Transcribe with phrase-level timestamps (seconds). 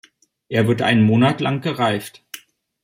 [0.49, 2.23] Er wird einen Monat lang gereift.